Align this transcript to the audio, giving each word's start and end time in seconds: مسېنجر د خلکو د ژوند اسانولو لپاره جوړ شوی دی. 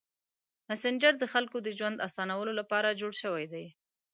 مسېنجر 0.69 1.13
د 1.19 1.23
خلکو 1.33 1.57
د 1.61 1.67
ژوند 1.77 2.03
اسانولو 2.07 2.51
لپاره 2.59 2.97
جوړ 2.99 3.13
شوی 3.21 3.45
دی. 3.53 3.65